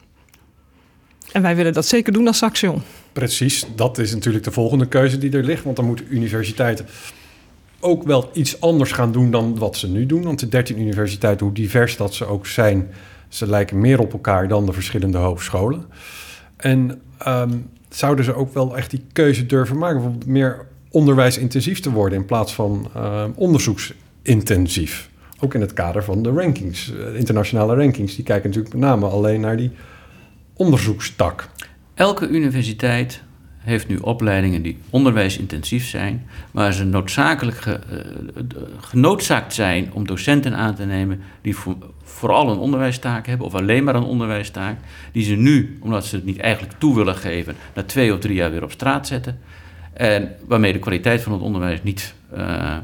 [1.33, 2.83] En wij willen dat zeker doen als Saxion.
[3.12, 5.64] Precies, dat is natuurlijk de volgende keuze die er ligt.
[5.64, 6.87] Want dan moeten universiteiten
[7.81, 10.23] ook wel iets anders gaan doen dan wat ze nu doen.
[10.23, 12.91] Want de 13 universiteiten, hoe divers dat ze ook zijn,
[13.29, 15.85] ze lijken meer op elkaar dan de verschillende hogescholen.
[16.57, 21.91] En um, zouden ze ook wel echt die keuze durven maken om meer onderwijsintensief te
[21.91, 25.11] worden in plaats van uh, onderzoeksintensief?
[25.41, 28.14] Ook in het kader van de rankings, internationale rankings.
[28.14, 29.71] Die kijken natuurlijk met name alleen naar die
[30.55, 31.49] onderzoekstak.
[31.95, 33.23] Elke universiteit
[33.69, 40.57] heeft nu opleidingen die onderwijsintensief zijn, waar ze noodzakelijk ge, uh, genoodzaakt zijn om docenten
[40.57, 44.79] aan te nemen die voor, vooral een onderwijstaak hebben of alleen maar een onderwijstaak,
[45.13, 48.35] die ze nu, omdat ze het niet eigenlijk toe willen geven, na twee of drie
[48.35, 49.39] jaar weer op straat zetten.
[49.93, 52.77] En waarmee de kwaliteit van het onderwijs niet uh,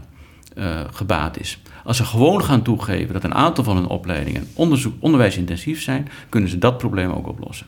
[0.59, 1.59] uh, gebaat is.
[1.85, 4.47] Als ze gewoon gaan toegeven dat een aantal van hun opleidingen
[5.01, 7.67] onderwijsintensief zijn, kunnen ze dat probleem ook oplossen.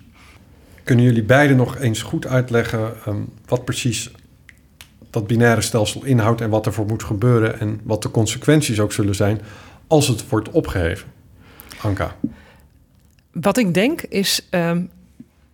[0.87, 4.11] Kunnen jullie beiden nog eens goed uitleggen um, wat precies
[5.11, 9.15] dat binaire stelsel inhoudt en wat ervoor moet gebeuren en wat de consequenties ook zullen
[9.15, 9.41] zijn
[9.87, 11.09] als het wordt opgeheven?
[11.81, 12.17] Anka.
[13.33, 14.91] Wat ik denk is, um,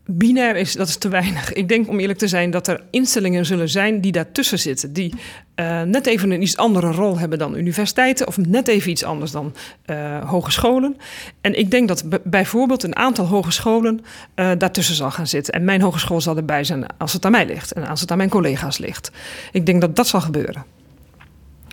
[0.07, 1.53] binair is, dat is te weinig.
[1.53, 4.93] Ik denk om eerlijk te zijn dat er instellingen zullen zijn die daartussen zitten.
[4.93, 5.15] Die
[5.57, 8.27] uh, net even een iets andere rol hebben dan universiteiten.
[8.27, 9.55] Of net even iets anders dan
[9.87, 10.97] uh, hogescholen.
[11.41, 14.01] En ik denk dat bijvoorbeeld een aantal hogescholen
[14.35, 15.55] uh, daartussen zal gaan zitten.
[15.55, 17.73] En mijn hogeschool zal erbij zijn als het aan mij ligt.
[17.73, 19.11] En als het aan mijn collega's ligt.
[19.53, 20.65] Ik denk dat dat zal gebeuren.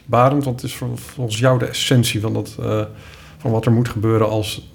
[0.06, 2.56] Barend, wat is volgens jou de essentie van, dat,
[3.38, 4.72] van wat er moet gebeuren als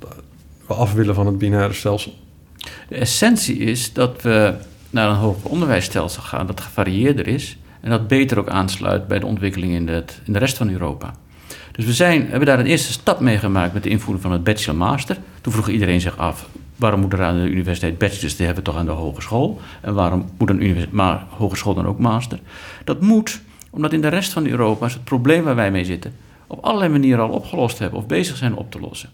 [0.67, 2.13] we af willen van het binaire stelsel?
[2.89, 4.55] De essentie is dat we
[4.91, 9.27] naar een hoger onderwijsstelsel gaan dat gevarieerder is en dat beter ook aansluit bij de
[9.27, 11.15] ontwikkeling in de, in de rest van Europa.
[11.73, 14.45] Dus we zijn, hebben daar een eerste stap mee gemaakt met de invoering van het
[14.45, 15.17] bachelor-master.
[15.41, 18.77] Toen vroeg iedereen zich af, waarom moet er aan de universiteit bachelors, die hebben toch
[18.77, 19.61] aan de hogeschool?
[19.81, 22.39] En waarom moet een maar, hogeschool dan ook master?
[22.85, 26.15] Dat moet, omdat in de rest van Europa het probleem waar wij mee zitten,
[26.47, 29.11] op allerlei manieren al opgelost hebben of bezig zijn op te lossen.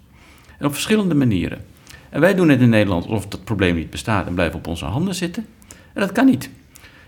[0.59, 1.65] En op verschillende manieren.
[2.11, 4.85] En wij doen het in Nederland alsof dat probleem niet bestaat en blijven op onze
[4.85, 5.46] handen zitten.
[5.68, 6.51] En dat kan niet.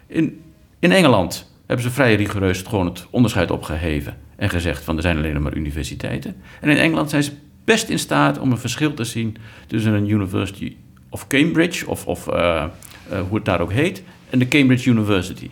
[0.06, 0.40] In,
[0.78, 5.02] in Engeland hebben ze vrij rigoureus het, gewoon het onderscheid opgeheven en gezegd van er
[5.02, 6.36] zijn alleen maar universiteiten.
[6.60, 7.32] En in Engeland zijn ze
[7.64, 9.36] best in staat om een verschil te zien
[9.66, 10.76] tussen een University
[11.08, 15.50] of Cambridge, of, of uh, uh, hoe het daar ook heet, en de Cambridge University.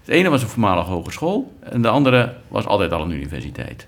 [0.00, 3.86] Het ene was een voormalige hogeschool en de andere was altijd al een universiteit.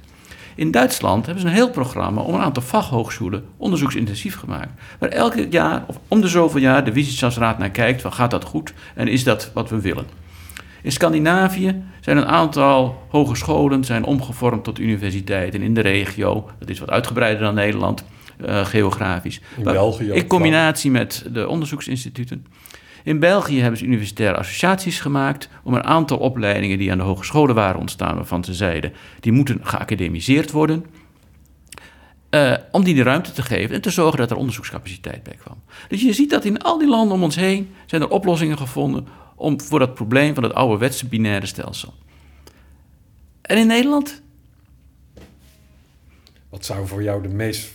[0.61, 4.71] In Duitsland hebben ze een heel programma om een aantal fachhogescholen onderzoeksintensief gemaakt.
[4.99, 8.45] Waar elke jaar of om de zoveel jaar de Wissenschaftsraad naar kijkt van gaat dat
[8.45, 10.05] goed en is dat wat we willen.
[10.83, 16.51] In Scandinavië zijn een aantal hogescholen zijn omgevormd tot universiteiten in de regio.
[16.59, 18.05] Dat is wat uitgebreider dan Nederland,
[18.47, 19.41] uh, geografisch.
[19.57, 22.47] In België in combinatie met de onderzoeksinstituten.
[23.05, 27.55] In België hebben ze universitaire associaties gemaakt om een aantal opleidingen die aan de hogescholen
[27.55, 30.87] waren ontstaan, waarvan ze zeiden die moeten geacademiseerd worden.
[32.31, 35.63] Uh, om die de ruimte te geven en te zorgen dat er onderzoekscapaciteit bij kwam.
[35.89, 39.07] Dus je ziet dat in al die landen om ons heen zijn er oplossingen gevonden
[39.35, 41.95] om, voor dat probleem van het ouderwetse binaire stelsel.
[43.43, 44.23] En in Nederland?
[46.49, 47.71] Wat zou voor jou de meest,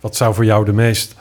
[0.00, 1.14] wat zou voor jou de meest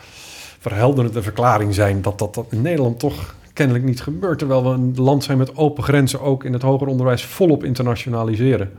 [0.59, 5.23] verhelderende verklaring zijn dat dat in Nederland toch kennelijk niet gebeurt, terwijl we een land
[5.23, 8.71] zijn met open grenzen, ook in het hoger onderwijs volop internationaliseren?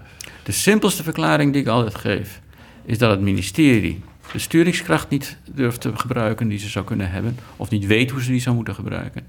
[0.43, 2.41] De simpelste verklaring die ik altijd geef,
[2.85, 7.37] is dat het ministerie de sturingskracht niet durft te gebruiken die ze zou kunnen hebben,
[7.57, 9.23] of niet weet hoe ze die zou moeten gebruiken.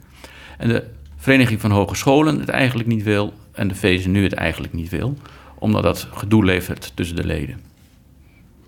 [0.57, 0.83] En de
[1.17, 5.17] Vereniging van Hogescholen het eigenlijk niet wil en de VSNU het eigenlijk niet wil,
[5.59, 7.59] omdat dat gedoe levert tussen de leden.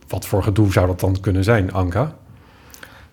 [0.08, 2.18] Wat voor gedoe zou dat dan kunnen zijn, Anka?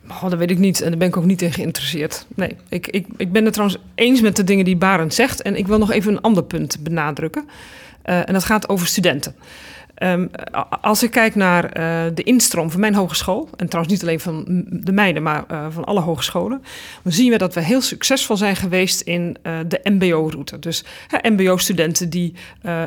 [0.09, 2.27] Oh, dat weet ik niet en daar ben ik ook niet in geïnteresseerd.
[2.35, 5.43] Nee, ik, ik, ik ben het trouwens eens met de dingen die Barend zegt.
[5.43, 7.45] En ik wil nog even een ander punt benadrukken.
[8.05, 9.35] Uh, en dat gaat over studenten.
[10.03, 10.31] Um,
[10.81, 14.45] als ik kijk naar uh, de instroom van mijn hogeschool, en trouwens niet alleen van
[14.71, 16.63] de mijne, maar uh, van alle hogescholen,
[17.03, 20.59] dan zien we dat we heel succesvol zijn geweest in uh, de MBO-route.
[20.59, 20.85] Dus
[21.23, 22.35] MBO-studenten die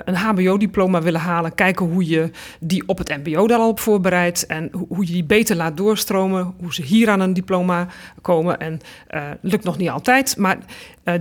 [0.06, 4.46] een HBO-diploma willen halen, kijken hoe je die op het MBO daar al op voorbereidt
[4.46, 7.88] en ho hoe je die beter laat doorstromen, hoe ze hier aan een diploma
[8.22, 8.60] komen.
[8.60, 8.80] En
[9.41, 10.58] lukt nog niet altijd, maar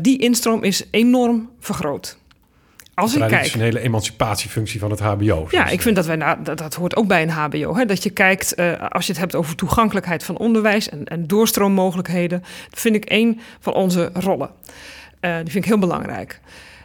[0.00, 2.18] die instroom is enorm vergroot
[2.96, 5.46] als traditionele kijk, emancipatiefunctie van het HBO.
[5.50, 7.76] Ja, ik vind dat wij nou, dat, dat hoort ook bij een HBO.
[7.76, 11.26] Hè, dat je kijkt, uh, als je het hebt over toegankelijkheid van onderwijs en, en
[11.26, 14.50] doorstroommogelijkheden, dat vind ik een van onze rollen.
[15.20, 16.40] Uh, die vind ik heel belangrijk.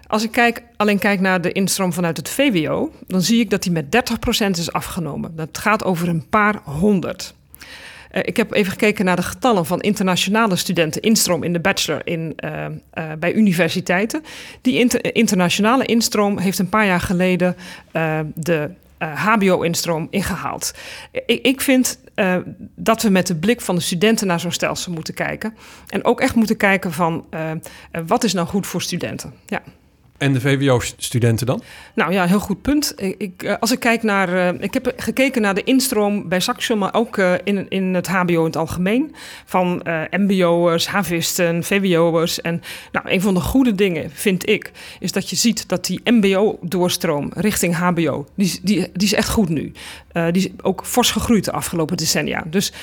[0.07, 3.63] Als ik kijk, alleen kijk naar de instroom vanuit het VWO, dan zie ik dat
[3.63, 3.85] die met
[4.45, 5.35] 30% is afgenomen.
[5.35, 7.33] Dat gaat over een paar honderd.
[8.13, 12.01] Uh, ik heb even gekeken naar de getallen van internationale studenten instroom in de bachelor
[12.03, 14.23] in, uh, uh, bij universiteiten.
[14.61, 17.55] Die inter internationale instroom heeft een paar jaar geleden
[18.33, 20.73] de HBO-instroom ingehaald.
[21.11, 21.99] Ik, ik vind
[22.75, 25.53] dat we met de blik van de studenten naar zo'n stelsel moeten kijken.
[25.87, 27.25] En ook echt moeten kijken van
[28.05, 29.33] wat is nou goed voor studenten.
[29.45, 29.61] Ja.
[30.21, 31.61] En de VWO-studenten dan?
[31.95, 32.93] Nou ja, heel goed punt.
[32.97, 34.29] Ik, eh, als ik kijk naar.
[34.29, 38.07] Uh, ik heb gekeken naar de instroom bij Saxion, maar ook uh, in, in het
[38.07, 39.15] HBO in het algemeen.
[39.45, 42.41] Van uh, MBO'ers, HAVisten, VWO'ers.
[42.41, 46.01] En nou, een van de goede dingen, vind ik, is dat je ziet dat die
[46.03, 49.71] MBO-doorstroom richting HBO, die, die, die is echt goed nu.
[50.31, 52.43] die is ook fors gegroeid de afgelopen decennia.
[52.47, 52.73] Dus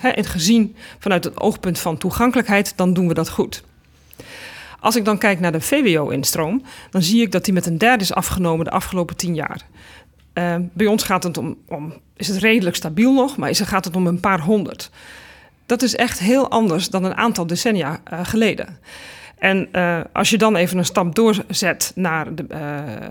[0.00, 3.62] he, gezien vanuit het oogpunt van toegankelijkheid, dan doen we dat goed.
[4.82, 8.04] Als ik dan kijk naar de VWO-instroom, dan zie ik dat die met een derde
[8.04, 9.60] is afgenomen de afgelopen tien jaar.
[10.34, 13.84] Uh, bij ons gaat het om, om, is het redelijk stabiel nog, maar is, gaat
[13.84, 14.90] het om een paar honderd.
[15.66, 18.78] Dat is echt heel anders dan een aantal decennia uh, geleden.
[19.42, 22.58] En uh, als je dan even een stap doorzet naar de, uh,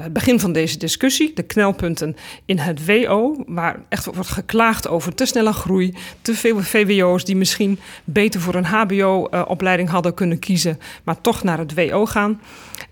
[0.02, 2.16] het begin van deze discussie, de knelpunten
[2.46, 7.36] in het WO, waar echt wordt geklaagd over te snelle groei, te veel VWO's die
[7.36, 12.42] misschien beter voor een HBO-opleiding hadden kunnen kiezen, maar toch naar het WO gaan.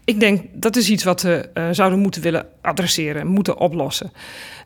[0.04, 4.12] Ik denk dat is iets wat we zouden moeten willen adresseren, moeten oplossen.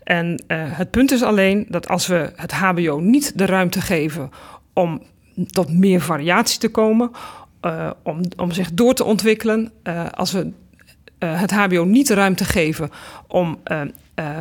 [0.04, 4.32] En het punt is alleen dat als we het HBO niet de ruimte geven
[4.74, 5.02] om
[5.50, 7.12] tot meer variatie te komen,
[7.66, 9.72] uh, om, om zich door te ontwikkelen.
[9.84, 10.52] Uh, als we
[11.20, 12.90] uh, het HBO niet de ruimte geven
[13.28, 13.60] om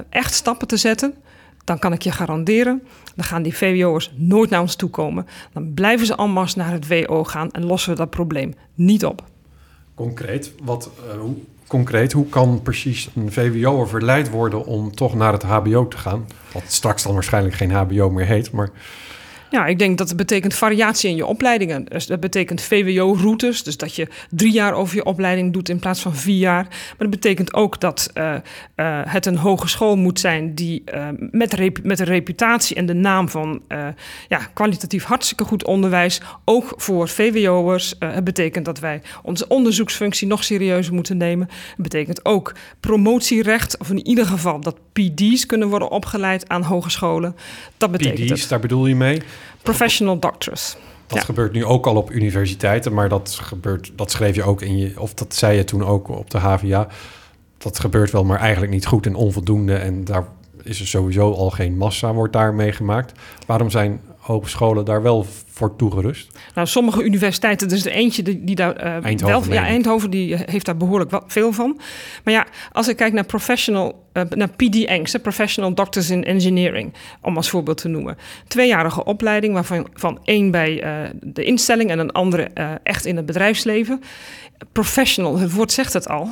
[0.09, 1.15] echt stappen te zetten,
[1.65, 2.83] dan kan ik je garanderen,
[3.15, 5.27] dan gaan die VWO'ers nooit naar ons toe komen.
[5.53, 9.25] Dan blijven ze allemaal naar het WO gaan en lossen we dat probleem niet op.
[9.95, 11.35] Concreet, wat, hoe,
[11.67, 16.27] concreet, hoe kan precies een VWO'er verleid worden om toch naar het HBO te gaan?
[16.53, 18.71] Wat straks dan waarschijnlijk geen HBO meer heet, maar...
[19.53, 21.85] Ja, ik denk dat het betekent variatie in je opleidingen.
[21.85, 26.01] Dus dat betekent VWO-routes, dus dat je drie jaar over je opleiding doet in plaats
[26.01, 26.63] van vier jaar.
[26.63, 28.35] Maar dat betekent ook dat uh,
[28.77, 32.95] uh, het een hogeschool moet zijn die uh, met, rep met de reputatie en de
[32.95, 33.63] naam van
[34.29, 37.95] ja, kwalitatief hartstikke goed onderwijs, ook voor VWO'ers.
[37.99, 41.49] het betekent dat wij onze onderzoeksfunctie nog serieuzer moeten nemen.
[41.49, 47.37] Het betekent ook promotierecht, of in ieder geval dat PD's kunnen worden opgeleid aan hogescholen.
[47.77, 48.49] Dat betekent PD's, het.
[48.49, 49.23] daar bedoel je mee?
[49.63, 50.77] Professional doctors.
[51.07, 51.25] Dat ja.
[51.25, 55.01] gebeurt nu ook al op universiteiten, maar dat gebeurt, dat schreef je ook in je,
[55.01, 56.89] of dat zei je toen ook op de HVA.
[57.59, 59.75] Dat gebeurt wel, maar eigenlijk niet goed en onvoldoende.
[59.75, 60.27] En daar
[60.63, 63.13] is er sowieso al geen massa, wordt daar meegemaakt.
[63.47, 66.39] Waarom zijn hogescholen daar wel voor toegerust?
[66.55, 69.59] Nou, sommige universiteiten, er is er eentje die, die daar uh, Eindhoven, wel...
[69.59, 71.81] Ja, Eindhoven die heeft daar behoorlijk wat, veel van.
[72.25, 77.37] Maar ja, als ik kijk naar professional, uh, naar PD-ENGS, Professional Doctors in Engineering, om
[77.37, 78.17] als voorbeeld te noemen.
[78.49, 82.51] Tweejarige opleiding, waarvan van één bij uh, de instelling en een andere
[82.83, 84.03] echt in het bedrijfsleven
[84.73, 86.29] professional, het woord zegt het al.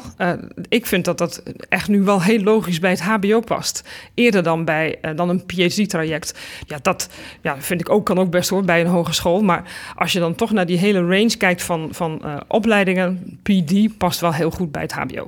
[0.68, 3.88] Ik vind dat dat echt nu wel heel logisch bij het HBO past.
[4.14, 6.38] Eerder dan bij dan een PhD-traject.
[6.66, 7.08] Ja, dat
[7.40, 9.42] ja, vind ik ook, kan ook best hoor bij een hogeschool.
[9.42, 13.98] Maar als je dan toch naar die hele range kijkt van, van uh, opleidingen, PD
[13.98, 15.26] past wel heel goed bij het HBO.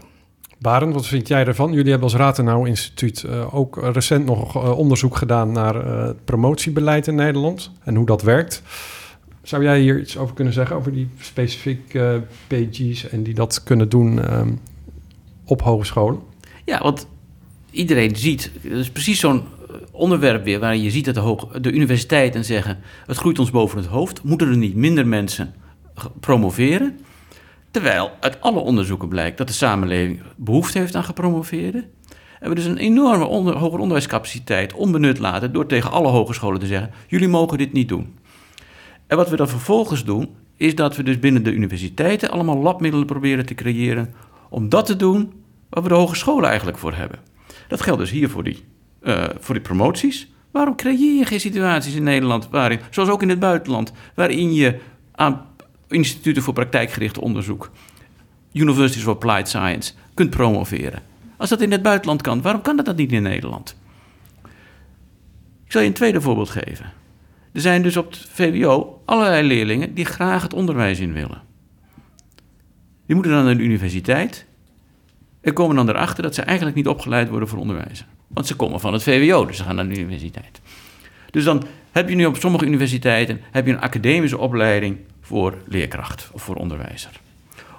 [0.58, 1.72] Barend, wat vind jij ervan?
[1.72, 6.24] Jullie hebben als Ratenau Instituut uh, ook recent nog uh, onderzoek gedaan naar uh, het
[6.24, 8.62] promotiebeleid in Nederland en hoe dat werkt.
[9.42, 13.88] Zou jij hier iets over kunnen zeggen, over die specifieke PG's en die dat kunnen
[13.88, 14.60] doen um,
[15.44, 16.20] op hogescholen?
[16.64, 17.06] Ja, want
[17.70, 19.42] iedereen ziet, het is precies zo'n
[20.02, 23.78] onderwerp weer waarin je ziet dat de, hoog, de universiteiten zeggen: het groeit ons boven
[23.78, 25.54] het hoofd, moeten er niet minder mensen
[26.20, 26.98] promoveren?
[27.70, 31.84] Terwijl uit alle onderzoeken blijkt dat de samenleving behoefte heeft aan gepromoveerden.
[32.40, 36.66] En we dus een enorme onder, hoger onderwijscapaciteit onbenut laten door tegen alle hogescholen te
[36.66, 38.18] zeggen: jullie mogen dit niet doen.
[39.06, 43.06] En wat we dan vervolgens doen, is dat we dus binnen de universiteiten allemaal labmiddelen
[43.06, 44.14] proberen te creëren
[44.48, 45.32] om dat te doen
[45.68, 47.18] waar we de hogescholen eigenlijk voor hebben.
[47.68, 48.64] Dat geldt dus hier voor die,
[49.04, 50.30] uh, voor die promoties.
[50.50, 54.78] Waarom creëer je geen situaties in Nederland, waarin, zoals ook in het buitenland, waarin je
[55.12, 55.46] aan
[55.88, 57.70] instituten voor praktijkgericht onderzoek,
[58.52, 61.02] Universities of Applied Science, kunt promoveren.
[61.36, 63.76] Als dat in het buitenland kan, waarom kan dat, dat niet in Nederland?
[65.64, 66.92] Ik zal je een tweede voorbeeld geven.
[67.52, 71.42] Er zijn dus op het VWO allerlei leerlingen die graag het onderwijs in willen.
[73.06, 74.46] Die moeten dan naar de universiteit
[75.42, 78.06] en komen dan erachter dat ze eigenlijk niet opgeleid worden voor onderwijzer.
[78.28, 80.60] Want ze komen van het VWO, dus ze gaan naar de universiteit.
[81.30, 86.30] Dus dan heb je nu op sommige universiteiten heb je een academische opleiding voor leerkracht
[86.32, 87.10] of voor onderwijzer.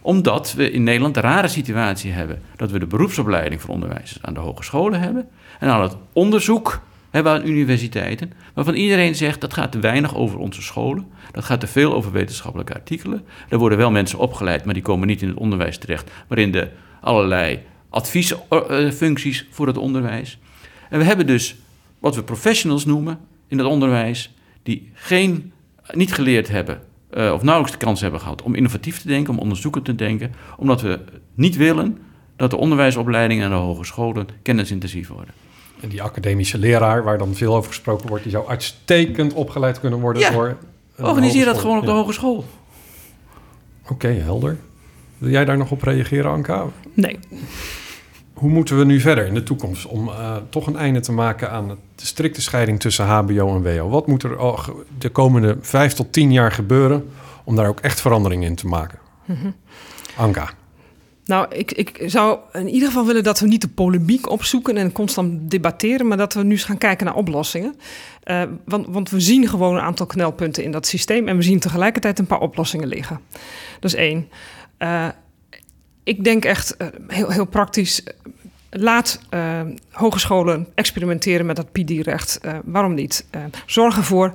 [0.02, 4.34] Omdat we in Nederland de rare situatie hebben dat we de beroepsopleiding voor onderwijzers aan
[4.34, 6.82] de hogescholen hebben en al het onderzoek
[7.14, 11.60] hebben aan universiteiten, waarvan iedereen zegt dat gaat te weinig over onze scholen, dat gaat
[11.60, 13.26] te veel over wetenschappelijke artikelen.
[13.50, 16.52] Er worden wel mensen opgeleid, maar die komen niet in het onderwijs terecht, maar in
[16.52, 16.70] de
[17.02, 20.40] allerlei adviesfuncties voor het onderwijs.
[20.90, 21.56] En we hebben dus
[22.00, 25.52] wat we professionals noemen in het onderwijs, die geen,
[25.92, 26.82] niet geleerd hebben
[27.18, 30.34] uh, of nauwelijks de kans hebben gehad om innovatief te denken, om onderzoekend te denken,
[30.58, 31.00] omdat we
[31.34, 31.98] niet willen
[32.36, 35.34] dat de onderwijsopleidingen en de hogescholen kennisintensief worden.
[35.84, 40.00] En die academische leraar, waar dan veel over gesproken wordt, die zou uitstekend opgeleid kunnen
[40.00, 40.58] worden ja, door.
[40.98, 42.46] Organiseer dat gewoon op de hogeschool.
[43.88, 44.58] Oké, helder.
[45.18, 46.66] Wil jij daar nog op reageren, Anka?
[46.94, 47.20] Nee.
[48.34, 51.52] Hoe moeten we nu verder in de toekomst om uh, toch een einde te maken
[51.52, 53.90] aan de strikte scheiding tussen HBO en WO?
[53.90, 54.38] Wat moet er
[54.98, 57.10] de komende vijf tot tien jaar gebeuren
[57.44, 59.00] om daar ook echt verandering in te maken?
[59.26, 59.56] Mm -hmm.
[60.16, 60.50] Anka.
[61.26, 64.92] Nou, ik, ik zou in ieder geval willen dat we niet de polemiek opzoeken en
[64.92, 67.76] constant debatteren, maar dat we nu eens gaan kijken naar oplossingen.
[68.26, 71.60] Uh, want, want we zien gewoon een aantal knelpunten in dat systeem en we zien
[71.60, 73.20] tegelijkertijd een paar oplossingen liggen.
[73.80, 74.30] Dat is één.
[74.80, 75.08] Uh,
[76.04, 78.04] ik denk echt uh, heel, heel praktisch.
[78.76, 82.40] Laat uh, hogescholen experimenteren met dat PD-recht.
[82.46, 83.26] Uh, waarom niet?
[83.66, 84.34] zorg ervoor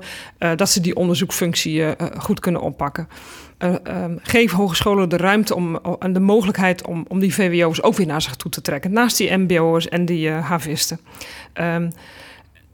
[0.57, 1.85] dat ze die onderzoekfunctie
[2.19, 3.09] goed kunnen oppakken.
[3.59, 8.07] Um, geef hogescholen de ruimte om, en de mogelijkheid om, om die VWO's ook weer
[8.07, 8.93] naar zich toe te trekken.
[8.93, 11.01] Naast die MBO'ers en die HVisten.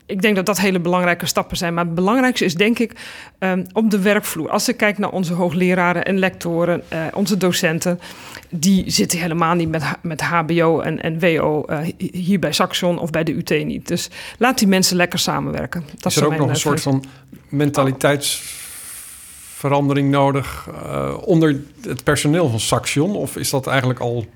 [0.06, 1.74] Ik denk dat dat hele belangrijke stappen zijn.
[1.74, 2.92] Maar het belangrijkste is denk ik
[3.38, 4.50] um, op de werkvloer.
[4.50, 8.00] Als ik kijk naar onze hoogleraren en lectoren, uh, onze docenten,
[8.48, 13.10] die zitten helemaal niet met, met HBO en, en WO uh, hier bij Saxion of
[13.10, 13.88] bij de UT niet.
[13.88, 15.84] Dus laat die mensen lekker samenwerken.
[15.98, 17.04] Dat is er ook nog een soort van
[17.48, 23.16] mentaliteitsverandering nodig uh, onder het personeel van Saxion?
[23.16, 24.26] Of is dat eigenlijk al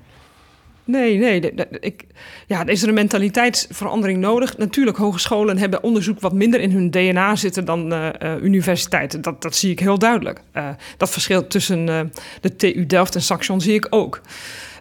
[0.89, 1.53] Nee, nee.
[1.79, 2.05] ik,
[2.47, 4.57] ja, is er een mentaliteitsverandering nodig?
[4.57, 8.09] Natuurlijk, hogescholen hebben onderzoek wat minder in hun DNA zitten dan uh,
[8.41, 9.21] universiteiten.
[9.21, 10.41] Dat, dat zie ik heel duidelijk.
[10.53, 14.21] Uh, dat verschil tussen de TU Delft en Saxion zie ik ook.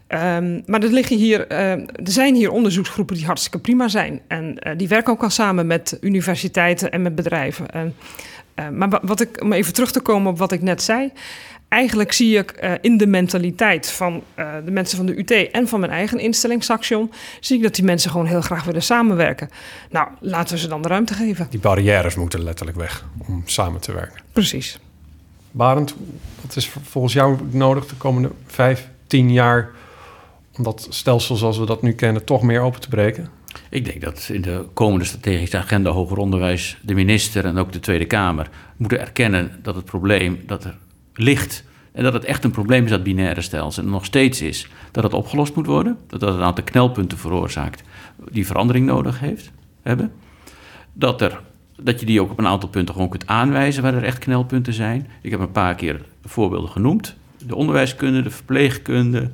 [0.09, 4.21] Um, maar er, liggen hier, er zijn hier onderzoeksgroepen die hartstikke prima zijn.
[4.29, 7.71] En die werken ook al samen met universiteiten en met bedrijven.
[7.71, 7.94] En,
[8.73, 11.12] maar wat ik, om even terug te komen op wat ik net zei
[11.68, 15.68] eigenlijk zie ik uh, in de mentaliteit van uh, de mensen van de UT en
[15.68, 19.48] van mijn eigen instelling, Saxion, zie ik dat die mensen gewoon heel graag willen samenwerken.
[19.90, 21.46] Nou, laten we ze dan de ruimte geven.
[21.50, 24.22] Die barrières moeten letterlijk weg om samen te werken.
[24.33, 24.78] Precies.
[25.50, 25.94] Barend,
[26.40, 29.70] wat is volgens jou nodig de komende vijf, tien jaar
[30.57, 33.28] om dat stelsel zoals we dat nu kennen toch meer open te breken?
[33.70, 37.81] Ik denk dat in de komende strategische agenda hoger onderwijs de minister en ook de
[37.81, 40.76] Tweede Kamer moeten erkennen dat het probleem dat er
[41.18, 41.64] ligt
[41.98, 43.83] en dat het echt een probleem is, dat binaire stelsel.
[43.83, 45.98] En nog steeds is dat het opgelost moet worden.
[46.06, 47.83] Dat dat een aantal knelpunten veroorzaakt
[48.31, 49.50] die verandering nodig heeft,
[49.83, 50.12] hebben.
[50.92, 51.40] Dat, er,
[51.81, 54.73] dat je die ook op een aantal punten gewoon kunt aanwijzen waar er echt knelpunten
[54.73, 55.06] zijn.
[55.23, 57.16] Ik heb een paar keer voorbeelden genoemd.
[57.46, 59.31] De onderwijskunde, de verpleegkunde,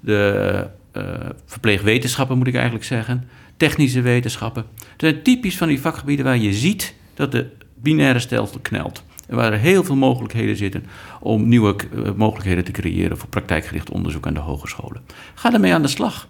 [0.00, 0.66] de
[0.96, 1.02] uh,
[1.46, 3.28] verpleegwetenschappen moet ik eigenlijk zeggen.
[3.56, 4.64] Technische wetenschappen.
[4.74, 9.02] Het zijn typisch van die vakgebieden waar je ziet dat de binaire stelsel knelt.
[9.28, 10.84] Waar er heel veel mogelijkheden zitten
[11.20, 15.02] om nieuwe eh, mogelijkheden te creëren voor praktijkgericht onderzoek aan de hogescholen.
[15.34, 16.28] Ga ermee aan de slag.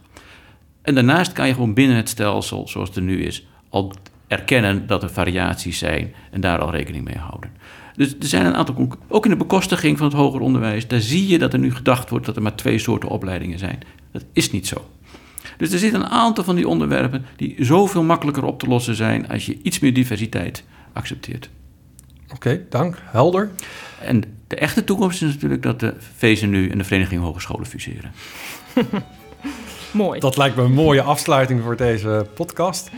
[0.83, 3.93] En daarnaast kan je gewoon binnen het stelsel, zoals het er nu is, al
[4.27, 7.51] erkennen dat er variaties zijn en daar al rekening mee houden.
[7.97, 11.29] Dus er zijn een aantal, ook in de bekostiging van het hoger onderwijs, daar zie
[11.29, 13.79] je dat er nu gedacht wordt dat er maar twee soorten opleidingen zijn.
[14.13, 14.91] Dat is niet zo.
[15.57, 19.29] Dus er zitten een aantal van die onderwerpen die zoveel makkelijker op te lossen zijn
[19.29, 21.51] als je iets meer diversiteit accepteert.
[22.35, 22.97] Oké, dank.
[23.05, 23.51] Helder.
[24.01, 28.13] En de echte toekomst is natuurlijk dat de VZNU en de Vereniging Hogescholen fuseren.
[29.91, 30.21] Mooi.
[30.21, 32.91] Dat lijkt me een mooie afsluiting voor deze podcast.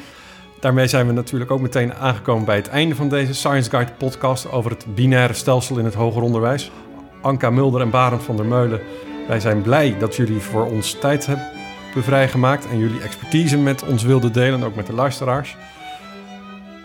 [0.60, 4.50] Daarmee zijn we natuurlijk ook meteen aangekomen bij het einde van deze Science Guide podcast
[4.50, 6.70] over het binaire stelsel in het hoger onderwijs.
[7.22, 8.80] Anka Mulder en Barend van der Meulen,
[9.28, 11.46] wij zijn blij dat jullie voor ons tijd hebben
[11.96, 15.56] vrijgemaakt en jullie expertise met ons wilden delen, ook met de luisteraars.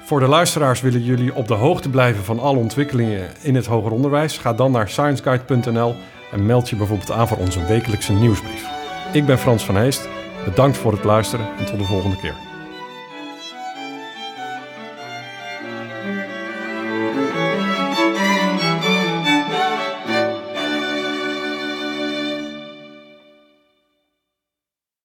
[0.06, 3.92] Voor de luisteraars willen jullie op de hoogte blijven van alle ontwikkelingen in het hoger
[3.92, 4.38] onderwijs.
[4.38, 5.96] Ga dan naar scienceguide.nl
[6.32, 8.66] en meld je bijvoorbeeld aan voor onze wekelijkse nieuwsbrief.
[9.14, 10.10] Ik ben Frans van Heest.
[10.46, 12.55] Bedankt voor het luisteren en tot de volgende keer.